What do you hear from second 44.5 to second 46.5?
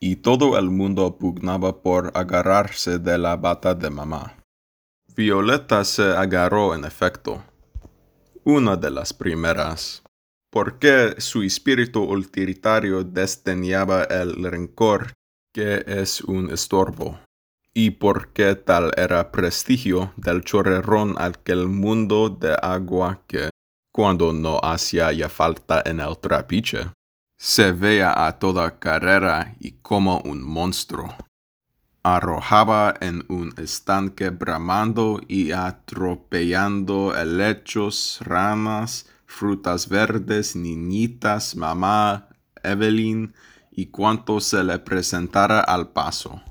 le presentara al paso.